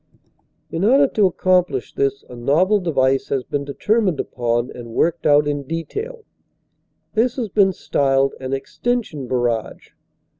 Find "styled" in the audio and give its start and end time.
7.71-8.33